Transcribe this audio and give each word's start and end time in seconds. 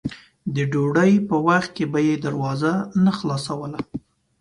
د 0.55 0.55
ډوډۍ 0.71 1.13
په 1.29 1.35
وخت 1.47 1.69
کې 1.77 1.85
به 1.91 1.99
یې 2.07 2.15
دروازه 2.25 2.71
نه 3.03 3.11
خلاصوله. 3.17 3.79